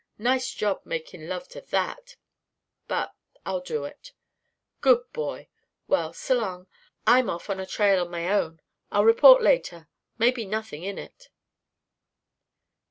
Nice 0.17 0.49
job, 0.49 0.81
making 0.83 1.27
love 1.27 1.47
to 1.49 1.61
that. 1.61 2.15
But 2.87 3.13
I'll 3.45 3.59
do 3.61 3.85
it." 3.85 4.13
"Good 4.79 5.03
boy. 5.13 5.47
Well, 5.87 6.11
s'long. 6.11 6.65
I'm 7.05 7.29
off 7.29 7.51
on 7.51 7.59
a 7.59 7.67
trail 7.67 8.01
of 8.01 8.09
my 8.09 8.27
own. 8.27 8.61
I'll 8.91 9.05
report 9.05 9.43
later. 9.43 9.89
May 10.17 10.31
be 10.31 10.43
nothing 10.47 10.81
in 10.81 10.97
it." 10.97 11.29